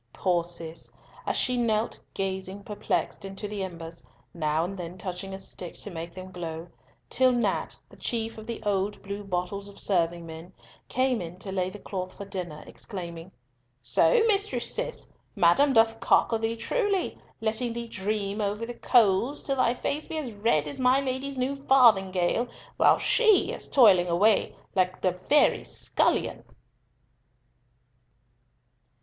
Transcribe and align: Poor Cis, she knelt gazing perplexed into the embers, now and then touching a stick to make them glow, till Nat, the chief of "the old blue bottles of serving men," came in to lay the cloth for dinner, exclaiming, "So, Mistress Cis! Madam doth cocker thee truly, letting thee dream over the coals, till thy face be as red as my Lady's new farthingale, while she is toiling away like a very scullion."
Poor 0.13 0.43
Cis, 0.43 0.91
she 1.35 1.57
knelt 1.57 1.99
gazing 2.15 2.63
perplexed 2.63 3.23
into 3.23 3.47
the 3.47 3.61
embers, 3.61 4.03
now 4.33 4.63
and 4.63 4.75
then 4.75 4.97
touching 4.97 5.31
a 5.31 5.37
stick 5.37 5.75
to 5.75 5.91
make 5.91 6.11
them 6.11 6.31
glow, 6.31 6.69
till 7.07 7.31
Nat, 7.31 7.79
the 7.87 7.97
chief 7.97 8.39
of 8.39 8.47
"the 8.47 8.63
old 8.63 8.99
blue 9.03 9.23
bottles 9.23 9.67
of 9.69 9.79
serving 9.79 10.25
men," 10.25 10.53
came 10.89 11.21
in 11.21 11.37
to 11.37 11.51
lay 11.51 11.69
the 11.69 11.77
cloth 11.77 12.15
for 12.15 12.25
dinner, 12.25 12.63
exclaiming, 12.65 13.31
"So, 13.79 14.23
Mistress 14.25 14.73
Cis! 14.73 15.07
Madam 15.35 15.71
doth 15.71 15.99
cocker 15.99 16.39
thee 16.39 16.55
truly, 16.55 17.19
letting 17.39 17.73
thee 17.73 17.87
dream 17.87 18.41
over 18.41 18.65
the 18.65 18.73
coals, 18.73 19.43
till 19.43 19.57
thy 19.57 19.75
face 19.75 20.07
be 20.07 20.17
as 20.17 20.33
red 20.33 20.67
as 20.67 20.79
my 20.79 20.99
Lady's 20.99 21.37
new 21.37 21.55
farthingale, 21.55 22.47
while 22.77 22.97
she 22.97 23.51
is 23.51 23.67
toiling 23.69 24.07
away 24.07 24.55
like 24.73 25.05
a 25.05 25.11
very 25.11 25.63
scullion." 25.63 26.43